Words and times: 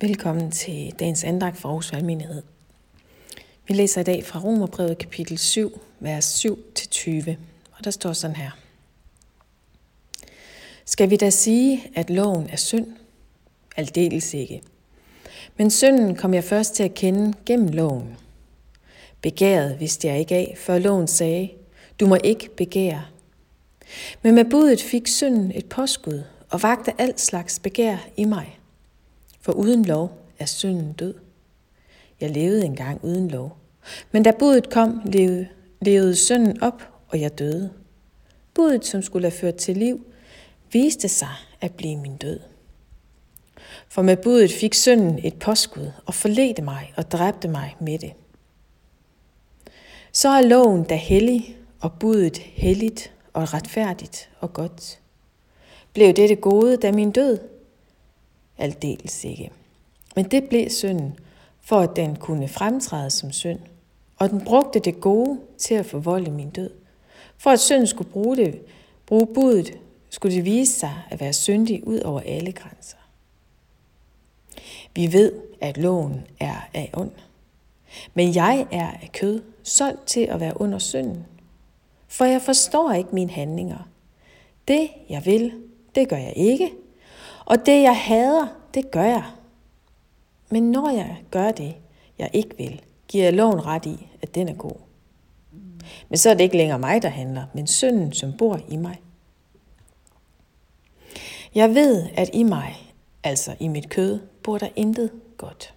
Velkommen 0.00 0.50
til 0.50 0.94
dagens 0.98 1.24
andagt 1.24 1.58
fra 1.58 1.68
Aarhus 1.68 1.92
Valgmenighed. 1.92 2.42
Vi 3.68 3.74
læser 3.74 4.00
i 4.00 4.04
dag 4.04 4.24
fra 4.24 4.40
Romerbrevet 4.40 4.98
kapitel 4.98 5.38
7, 5.38 5.80
vers 6.00 6.46
7-20, 6.46 6.50
og 7.72 7.84
der 7.84 7.90
står 7.90 8.12
sådan 8.12 8.36
her. 8.36 8.50
Skal 10.84 11.10
vi 11.10 11.16
da 11.16 11.30
sige, 11.30 11.90
at 11.94 12.10
loven 12.10 12.48
er 12.50 12.56
synd? 12.56 12.86
Aldeles 13.76 14.34
ikke. 14.34 14.62
Men 15.56 15.70
synden 15.70 16.16
kom 16.16 16.34
jeg 16.34 16.44
først 16.44 16.74
til 16.74 16.82
at 16.82 16.94
kende 16.94 17.34
gennem 17.46 17.68
loven. 17.68 18.16
Begæret 19.22 19.80
vidste 19.80 20.08
jeg 20.08 20.18
ikke 20.18 20.34
af, 20.34 20.54
før 20.58 20.78
loven 20.78 21.06
sagde, 21.06 21.50
du 22.00 22.06
må 22.06 22.16
ikke 22.24 22.48
begære. 22.56 23.04
Men 24.22 24.34
med 24.34 24.44
budet 24.44 24.82
fik 24.82 25.06
synden 25.06 25.52
et 25.54 25.66
påskud 25.66 26.22
og 26.50 26.62
vagte 26.62 27.00
alt 27.00 27.20
slags 27.20 27.58
begær 27.58 27.96
i 28.16 28.24
mig. 28.24 28.57
For 29.48 29.52
uden 29.52 29.84
lov 29.84 30.10
er 30.38 30.44
synden 30.44 30.92
død. 30.92 31.14
Jeg 32.20 32.30
levede 32.30 32.64
engang 32.64 33.04
uden 33.04 33.28
lov. 33.28 33.56
Men 34.12 34.22
da 34.22 34.30
budet 34.38 34.70
kom, 34.70 35.00
levede, 35.04 35.48
levede 35.80 36.16
synden 36.16 36.62
op, 36.62 36.82
og 37.08 37.20
jeg 37.20 37.38
døde. 37.38 37.70
Budet, 38.54 38.86
som 38.86 39.02
skulle 39.02 39.24
have 39.24 39.38
ført 39.38 39.54
til 39.54 39.76
liv, 39.76 40.06
viste 40.72 41.08
sig 41.08 41.34
at 41.60 41.72
blive 41.72 41.96
min 41.96 42.16
død. 42.16 42.40
For 43.88 44.02
med 44.02 44.16
budet 44.16 44.52
fik 44.52 44.74
synden 44.74 45.20
et 45.24 45.34
påskud 45.34 45.90
og 46.06 46.14
forledte 46.14 46.62
mig 46.62 46.92
og 46.96 47.10
dræbte 47.10 47.48
mig 47.48 47.76
med 47.80 47.98
det. 47.98 48.12
Så 50.12 50.28
er 50.28 50.42
loven 50.42 50.84
da 50.84 50.94
hellig, 50.96 51.56
og 51.80 51.92
budet 52.00 52.38
helligt 52.38 53.12
og 53.32 53.54
retfærdigt 53.54 54.30
og 54.40 54.52
godt. 54.52 55.00
Blev 55.92 56.06
det 56.12 56.28
det 56.28 56.40
gode, 56.40 56.76
da 56.76 56.92
min 56.92 57.10
død? 57.10 57.38
Aldeles 58.58 59.24
ikke. 59.24 59.50
Men 60.16 60.24
det 60.24 60.48
blev 60.48 60.70
synden, 60.70 61.18
for 61.60 61.80
at 61.80 61.96
den 61.96 62.16
kunne 62.16 62.48
fremtræde 62.48 63.10
som 63.10 63.32
synd. 63.32 63.58
Og 64.16 64.30
den 64.30 64.40
brugte 64.40 64.78
det 64.78 65.00
gode 65.00 65.40
til 65.58 65.74
at 65.74 65.86
forvolde 65.86 66.30
min 66.30 66.50
død. 66.50 66.70
For 67.36 67.50
at 67.50 67.60
synden 67.60 67.86
skulle 67.86 68.10
bruge, 68.10 68.36
det, 68.36 68.60
bruge 69.06 69.26
budet, 69.26 69.78
skulle 70.10 70.36
det 70.36 70.44
vise 70.44 70.72
sig 70.72 70.94
at 71.10 71.20
være 71.20 71.32
syndig 71.32 71.86
ud 71.86 72.00
over 72.00 72.20
alle 72.20 72.52
grænser. 72.52 72.96
Vi 74.94 75.12
ved, 75.12 75.32
at 75.60 75.76
loven 75.76 76.26
er 76.40 76.68
af 76.74 76.90
ond. 76.94 77.10
Men 78.14 78.34
jeg 78.34 78.66
er 78.70 78.90
af 78.90 79.10
kød, 79.12 79.42
solgt 79.62 80.06
til 80.06 80.20
at 80.20 80.40
være 80.40 80.60
under 80.60 80.78
synden. 80.78 81.26
For 82.08 82.24
jeg 82.24 82.42
forstår 82.42 82.92
ikke 82.92 83.10
mine 83.12 83.30
handlinger. 83.30 83.88
Det, 84.68 84.88
jeg 85.08 85.26
vil, 85.26 85.52
det 85.94 86.08
gør 86.08 86.16
jeg 86.16 86.32
ikke. 86.36 86.70
Og 87.48 87.66
det, 87.66 87.82
jeg 87.82 87.96
hader, 87.96 88.46
det 88.74 88.90
gør 88.90 89.04
jeg. 89.04 89.24
Men 90.50 90.70
når 90.70 90.90
jeg 90.90 91.24
gør 91.30 91.50
det, 91.52 91.74
jeg 92.18 92.30
ikke 92.32 92.56
vil, 92.56 92.82
giver 93.08 93.24
jeg 93.24 93.32
loven 93.32 93.66
ret 93.66 93.86
i, 93.86 94.08
at 94.22 94.34
den 94.34 94.48
er 94.48 94.54
god. 94.54 94.76
Men 96.08 96.18
så 96.18 96.30
er 96.30 96.34
det 96.34 96.44
ikke 96.44 96.56
længere 96.56 96.78
mig, 96.78 97.02
der 97.02 97.08
handler, 97.08 97.44
men 97.54 97.66
synden, 97.66 98.12
som 98.12 98.32
bor 98.38 98.60
i 98.68 98.76
mig. 98.76 99.00
Jeg 101.54 101.74
ved, 101.74 102.08
at 102.14 102.30
i 102.32 102.42
mig, 102.42 102.94
altså 103.24 103.56
i 103.60 103.68
mit 103.68 103.88
kød, 103.88 104.20
bor 104.42 104.58
der 104.58 104.68
intet 104.76 105.10
godt. 105.36 105.74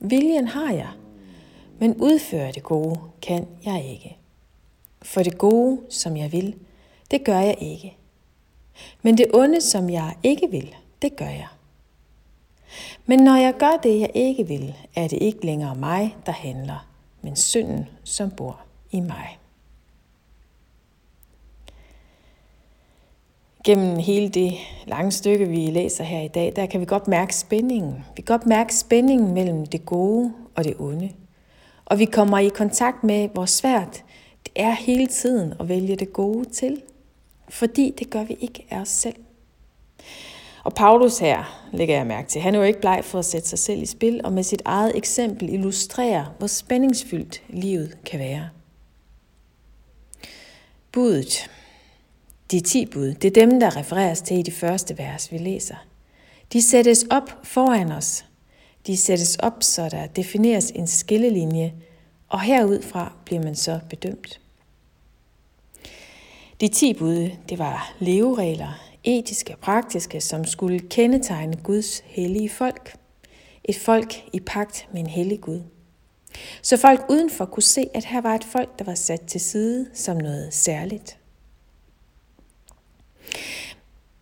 Viljen 0.00 0.48
har 0.48 0.72
jeg, 0.72 0.90
men 1.78 1.96
udføre 1.96 2.52
det 2.52 2.62
gode 2.62 3.00
kan 3.22 3.48
jeg 3.64 3.84
ikke. 3.84 4.16
For 5.02 5.22
det 5.22 5.38
gode, 5.38 5.80
som 5.90 6.16
jeg 6.16 6.32
vil, 6.32 6.54
det 7.10 7.24
gør 7.24 7.40
jeg 7.40 7.56
ikke. 7.60 7.96
Men 9.02 9.18
det 9.18 9.26
onde, 9.34 9.60
som 9.60 9.90
jeg 9.90 10.14
ikke 10.22 10.50
vil, 10.50 10.74
det 11.02 11.16
gør 11.16 11.26
jeg. 11.26 11.48
Men 13.06 13.20
når 13.20 13.36
jeg 13.36 13.54
gør 13.58 13.78
det, 13.82 14.00
jeg 14.00 14.10
ikke 14.14 14.48
vil, 14.48 14.74
er 14.94 15.08
det 15.08 15.18
ikke 15.22 15.46
længere 15.46 15.74
mig, 15.74 16.16
der 16.26 16.32
handler, 16.32 16.86
men 17.22 17.36
synden, 17.36 17.88
som 18.04 18.30
bor 18.30 18.60
i 18.90 19.00
mig. 19.00 19.38
Gennem 23.64 23.98
hele 23.98 24.28
det 24.28 24.52
lange 24.86 25.10
stykke, 25.10 25.48
vi 25.48 25.66
læser 25.66 26.04
her 26.04 26.20
i 26.20 26.28
dag, 26.28 26.52
der 26.56 26.66
kan 26.66 26.80
vi 26.80 26.84
godt 26.84 27.08
mærke 27.08 27.36
spændingen. 27.36 28.04
Vi 28.16 28.22
kan 28.22 28.38
godt 28.38 28.46
mærke 28.46 28.74
spændingen 28.74 29.34
mellem 29.34 29.66
det 29.66 29.86
gode 29.86 30.32
og 30.54 30.64
det 30.64 30.74
onde. 30.78 31.10
Og 31.84 31.98
vi 31.98 32.04
kommer 32.04 32.38
i 32.38 32.48
kontakt 32.48 33.04
med, 33.04 33.28
hvor 33.28 33.46
svært 33.46 34.04
det 34.44 34.52
er 34.56 34.70
hele 34.70 35.06
tiden 35.06 35.54
at 35.60 35.68
vælge 35.68 35.96
det 35.96 36.12
gode 36.12 36.44
til. 36.44 36.82
Fordi 37.48 37.94
det 37.98 38.10
gør 38.10 38.24
vi 38.24 38.36
ikke 38.40 38.66
af 38.70 38.80
os 38.80 38.88
selv. 38.88 39.16
Og 40.64 40.74
Paulus 40.74 41.18
her, 41.18 41.68
lægger 41.72 41.96
jeg 41.96 42.06
mærke 42.06 42.28
til, 42.28 42.40
han 42.40 42.54
er 42.54 42.58
jo 42.58 42.64
ikke 42.64 42.80
bleg 42.80 43.00
for 43.04 43.18
at 43.18 43.24
sætte 43.24 43.48
sig 43.48 43.58
selv 43.58 43.82
i 43.82 43.86
spil, 43.86 44.20
og 44.24 44.32
med 44.32 44.42
sit 44.42 44.62
eget 44.64 44.96
eksempel 44.96 45.48
illustrerer, 45.48 46.24
hvor 46.38 46.46
spændingsfyldt 46.46 47.42
livet 47.48 47.98
kan 48.04 48.20
være. 48.20 48.48
Budet, 50.92 51.50
de 52.50 52.60
ti 52.60 52.86
bud, 52.86 53.14
det 53.14 53.36
er 53.36 53.46
dem, 53.46 53.60
der 53.60 53.76
refereres 53.76 54.22
til 54.22 54.38
i 54.38 54.42
de 54.42 54.52
første 54.52 54.98
vers, 54.98 55.32
vi 55.32 55.38
læser. 55.38 55.76
De 56.52 56.62
sættes 56.62 57.04
op 57.10 57.38
foran 57.44 57.92
os. 57.92 58.24
De 58.86 58.96
sættes 58.96 59.36
op, 59.36 59.62
så 59.62 59.88
der 59.88 60.06
defineres 60.06 60.70
en 60.70 60.86
skillelinje, 60.86 61.74
og 62.28 62.40
herudfra 62.40 63.12
bliver 63.24 63.42
man 63.42 63.54
så 63.54 63.80
bedømt. 63.90 64.40
De 66.60 66.68
ti 66.68 66.94
bud, 66.94 67.30
det 67.48 67.58
var 67.58 67.94
leveregler, 67.98 68.91
etiske 69.04 69.52
og 69.52 69.58
praktiske, 69.58 70.20
som 70.20 70.44
skulle 70.44 70.78
kendetegne 70.78 71.56
Guds 71.56 72.02
hellige 72.04 72.50
folk. 72.50 72.96
Et 73.64 73.78
folk 73.78 74.14
i 74.32 74.40
pagt 74.40 74.88
med 74.92 75.00
en 75.00 75.06
hellig 75.06 75.40
Gud. 75.40 75.62
Så 76.62 76.76
folk 76.76 77.04
udenfor 77.10 77.44
kunne 77.44 77.62
se, 77.62 77.90
at 77.94 78.04
her 78.04 78.20
var 78.20 78.34
et 78.34 78.44
folk, 78.44 78.78
der 78.78 78.84
var 78.84 78.94
sat 78.94 79.20
til 79.20 79.40
side 79.40 79.86
som 79.94 80.16
noget 80.16 80.54
særligt. 80.54 81.18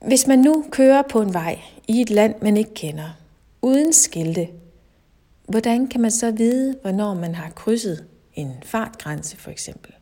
Hvis 0.07 0.27
man 0.27 0.39
nu 0.39 0.65
kører 0.71 1.03
på 1.03 1.21
en 1.21 1.35
vej 1.35 1.61
i 1.89 2.01
et 2.01 2.11
land, 2.11 2.35
man 2.43 2.57
ikke 2.57 2.75
kender, 2.75 3.11
uden 3.63 3.93
skilte, 3.93 4.49
hvordan 5.49 5.87
kan 5.87 6.01
man 6.01 6.11
så 6.11 6.31
vide, 6.31 6.79
hvornår 6.83 7.15
man 7.15 7.35
har 7.35 7.51
krydset 7.51 8.07
en 8.35 8.55
fartgrænse 8.63 9.37
for 9.37 9.51
eksempel? 9.51 9.93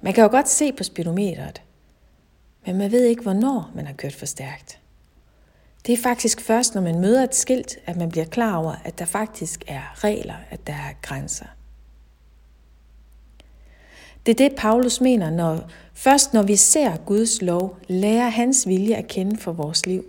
Man 0.00 0.12
kan 0.12 0.22
jo 0.22 0.30
godt 0.30 0.48
se 0.48 0.72
på 0.72 0.84
speedometeret, 0.84 1.62
men 2.66 2.78
man 2.78 2.92
ved 2.92 3.04
ikke, 3.04 3.22
hvornår 3.22 3.70
man 3.74 3.86
har 3.86 3.94
kørt 3.94 4.14
for 4.14 4.26
stærkt. 4.26 4.80
Det 5.86 5.92
er 5.92 6.02
faktisk 6.02 6.40
først, 6.40 6.74
når 6.74 6.82
man 6.82 7.00
møder 7.00 7.24
et 7.24 7.34
skilt, 7.34 7.78
at 7.86 7.96
man 7.96 8.08
bliver 8.08 8.24
klar 8.26 8.56
over, 8.56 8.74
at 8.84 8.98
der 8.98 9.04
faktisk 9.04 9.64
er 9.66 10.04
regler, 10.04 10.34
at 10.50 10.66
der 10.66 10.72
er 10.72 10.92
grænser. 11.02 11.46
Det 14.26 14.32
er 14.32 14.48
det, 14.48 14.56
Paulus 14.56 15.00
mener, 15.00 15.30
når 15.30 15.70
først 15.94 16.34
når 16.34 16.42
vi 16.42 16.56
ser 16.56 16.96
Guds 16.96 17.42
lov, 17.42 17.78
lærer 17.88 18.28
hans 18.28 18.68
vilje 18.68 18.94
at 18.94 19.08
kende 19.08 19.36
for 19.36 19.52
vores 19.52 19.86
liv. 19.86 20.04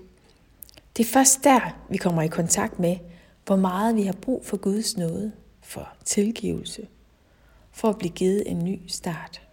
Det 0.97 1.05
er 1.05 1.09
først 1.09 1.43
der, 1.43 1.77
vi 1.89 1.97
kommer 1.97 2.21
i 2.21 2.27
kontakt 2.27 2.79
med, 2.79 2.97
hvor 3.45 3.55
meget 3.55 3.95
vi 3.95 4.03
har 4.03 4.13
brug 4.13 4.45
for 4.45 4.57
Guds 4.57 4.97
nåde, 4.97 5.31
for 5.61 5.89
tilgivelse, 6.05 6.87
for 7.71 7.89
at 7.89 7.97
blive 7.97 8.11
givet 8.11 8.43
en 8.45 8.65
ny 8.65 8.79
start. 8.87 9.46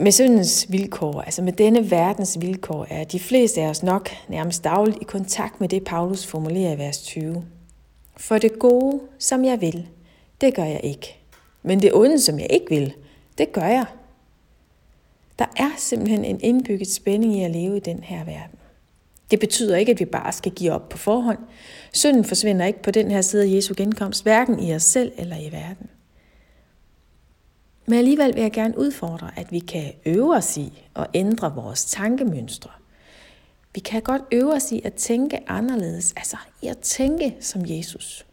Med 0.00 0.12
syndens 0.12 0.66
vilkår, 0.68 1.20
altså 1.20 1.42
med 1.42 1.52
denne 1.52 1.90
verdens 1.90 2.40
vilkår, 2.40 2.86
er 2.90 3.04
de 3.04 3.20
fleste 3.20 3.60
af 3.60 3.68
os 3.68 3.82
nok 3.82 4.10
nærmest 4.28 4.64
dagligt 4.64 4.98
i 5.00 5.04
kontakt 5.04 5.60
med 5.60 5.68
det, 5.68 5.84
Paulus 5.84 6.26
formulerer 6.26 6.72
i 6.72 6.78
vers 6.78 7.02
20. 7.02 7.44
For 8.16 8.38
det 8.38 8.58
gode, 8.58 9.00
som 9.18 9.44
jeg 9.44 9.60
vil, 9.60 9.88
det 10.40 10.54
gør 10.54 10.64
jeg 10.64 10.80
ikke. 10.84 11.18
Men 11.62 11.82
det 11.82 11.94
onde, 11.94 12.20
som 12.20 12.38
jeg 12.38 12.46
ikke 12.50 12.66
vil, 12.68 12.92
det 13.38 13.52
gør 13.52 13.66
jeg. 13.66 13.84
Der 15.38 15.46
er 15.56 15.70
simpelthen 15.78 16.24
en 16.24 16.40
indbygget 16.42 16.88
spænding 16.88 17.36
i 17.36 17.44
at 17.44 17.50
leve 17.50 17.76
i 17.76 17.80
den 17.80 18.02
her 18.02 18.24
verden. 18.24 18.58
Det 19.30 19.40
betyder 19.40 19.76
ikke, 19.76 19.92
at 19.92 20.00
vi 20.00 20.04
bare 20.04 20.32
skal 20.32 20.52
give 20.52 20.72
op 20.72 20.88
på 20.88 20.98
forhånd. 20.98 21.38
Synden 21.92 22.24
forsvinder 22.24 22.66
ikke 22.66 22.82
på 22.82 22.90
den 22.90 23.10
her 23.10 23.20
side 23.20 23.42
af 23.42 23.56
Jesu 23.56 23.74
genkomst, 23.76 24.22
hverken 24.22 24.60
i 24.60 24.74
os 24.74 24.82
selv 24.82 25.12
eller 25.18 25.36
i 25.36 25.52
verden. 25.52 25.90
Men 27.90 27.98
alligevel 27.98 28.34
vil 28.34 28.42
jeg 28.42 28.52
gerne 28.52 28.78
udfordre, 28.78 29.30
at 29.36 29.52
vi 29.52 29.58
kan 29.58 29.92
øve 30.06 30.36
os 30.36 30.56
i 30.56 30.82
at 30.96 31.06
ændre 31.14 31.54
vores 31.54 31.84
tankemønstre. 31.84 32.70
Vi 33.74 33.80
kan 33.80 34.02
godt 34.02 34.22
øve 34.32 34.54
os 34.54 34.72
i 34.72 34.80
at 34.84 34.94
tænke 34.94 35.50
anderledes, 35.50 36.12
altså 36.16 36.36
i 36.62 36.66
at 36.66 36.78
tænke 36.78 37.36
som 37.40 37.62
Jesus. 37.66 38.26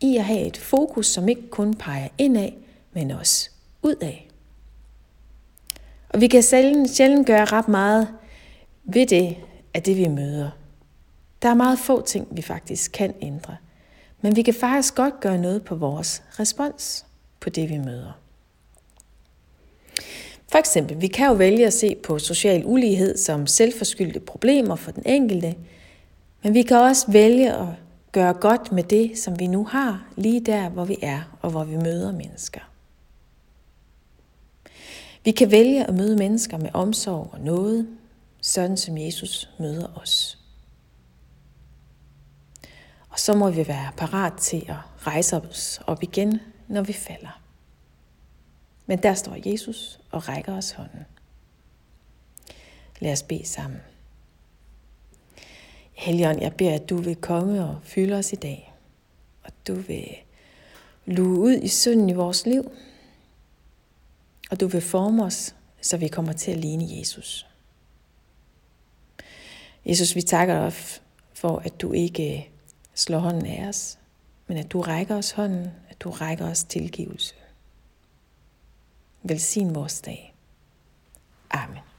I 0.00 0.16
at 0.16 0.24
have 0.24 0.46
et 0.46 0.56
fokus, 0.56 1.06
som 1.06 1.28
ikke 1.28 1.50
kun 1.50 1.74
peger 1.74 2.08
indad, 2.18 2.48
men 2.92 3.10
også 3.10 3.50
udad. 3.82 4.14
Og 6.08 6.20
vi 6.20 6.26
kan 6.26 6.42
sjældent, 6.42 6.90
sjældent 6.90 7.26
gøre 7.26 7.44
ret 7.44 7.68
meget 7.68 8.08
ved 8.84 9.06
det 9.06 9.36
af 9.74 9.82
det, 9.82 9.96
vi 9.96 10.08
møder. 10.08 10.50
Der 11.42 11.48
er 11.48 11.54
meget 11.54 11.78
få 11.78 12.06
ting, 12.06 12.28
vi 12.30 12.42
faktisk 12.42 12.92
kan 12.92 13.14
ændre. 13.20 13.56
Men 14.20 14.36
vi 14.36 14.42
kan 14.42 14.54
faktisk 14.54 14.94
godt 14.94 15.20
gøre 15.20 15.38
noget 15.38 15.64
på 15.64 15.74
vores 15.74 16.22
respons 16.40 17.06
på 17.40 17.50
det, 17.50 17.68
vi 17.68 17.78
møder. 17.78 18.21
For 20.52 20.58
eksempel, 20.58 21.00
vi 21.00 21.06
kan 21.06 21.26
jo 21.26 21.32
vælge 21.32 21.66
at 21.66 21.72
se 21.72 21.94
på 21.94 22.18
social 22.18 22.62
ulighed 22.66 23.16
som 23.16 23.46
selvforskyldte 23.46 24.20
problemer 24.20 24.76
for 24.76 24.90
den 24.90 25.02
enkelte, 25.06 25.54
men 26.42 26.54
vi 26.54 26.62
kan 26.62 26.76
også 26.76 27.10
vælge 27.10 27.52
at 27.52 27.66
gøre 28.12 28.34
godt 28.34 28.72
med 28.72 28.82
det, 28.82 29.18
som 29.18 29.38
vi 29.38 29.46
nu 29.46 29.64
har, 29.64 30.06
lige 30.16 30.40
der, 30.40 30.68
hvor 30.68 30.84
vi 30.84 30.96
er 31.02 31.38
og 31.42 31.50
hvor 31.50 31.64
vi 31.64 31.76
møder 31.76 32.12
mennesker. 32.12 32.60
Vi 35.24 35.30
kan 35.30 35.50
vælge 35.50 35.84
at 35.84 35.94
møde 35.94 36.16
mennesker 36.16 36.58
med 36.58 36.70
omsorg 36.72 37.28
og 37.32 37.40
noget, 37.40 37.88
sådan 38.40 38.76
som 38.76 38.98
Jesus 38.98 39.48
møder 39.58 40.00
os. 40.02 40.38
Og 43.08 43.18
så 43.18 43.34
må 43.34 43.50
vi 43.50 43.68
være 43.68 43.90
parat 43.96 44.32
til 44.32 44.64
at 44.68 45.06
rejse 45.06 45.36
os 45.36 45.80
op 45.86 46.02
igen, 46.02 46.40
når 46.68 46.82
vi 46.82 46.92
falder. 46.92 47.41
Men 48.86 48.98
der 49.02 49.14
står 49.14 49.36
Jesus 49.50 50.00
og 50.10 50.28
rækker 50.28 50.56
os 50.56 50.70
hånden. 50.70 51.04
Lad 53.00 53.12
os 53.12 53.22
bede 53.22 53.46
sammen. 53.46 53.80
Helligånd, 55.92 56.40
jeg 56.40 56.54
beder, 56.54 56.74
at 56.74 56.90
du 56.90 56.96
vil 56.96 57.16
komme 57.16 57.64
og 57.64 57.78
fylde 57.82 58.16
os 58.16 58.32
i 58.32 58.36
dag. 58.36 58.72
Og 59.44 59.50
du 59.66 59.74
vil 59.74 60.08
luge 61.06 61.38
ud 61.38 61.54
i 61.62 61.68
synden 61.68 62.10
i 62.10 62.12
vores 62.12 62.46
liv. 62.46 62.72
Og 64.50 64.60
du 64.60 64.66
vil 64.66 64.80
forme 64.80 65.24
os, 65.24 65.54
så 65.80 65.96
vi 65.96 66.08
kommer 66.08 66.32
til 66.32 66.50
at 66.50 66.56
ligne 66.56 66.98
Jesus. 66.98 67.46
Jesus, 69.86 70.14
vi 70.14 70.22
takker 70.22 70.62
dig 70.62 70.72
for, 71.34 71.58
at 71.58 71.80
du 71.80 71.92
ikke 71.92 72.50
slår 72.94 73.18
hånden 73.18 73.46
af 73.46 73.68
os, 73.68 73.98
men 74.46 74.58
at 74.58 74.72
du 74.72 74.80
rækker 74.80 75.16
os 75.16 75.30
hånden, 75.30 75.68
at 75.88 76.00
du 76.00 76.10
rækker 76.10 76.50
os 76.50 76.64
tilgivelse. 76.64 77.34
Velsign 79.22 79.74
vores 79.74 80.00
dag. 80.00 80.34
Amen. 81.50 81.91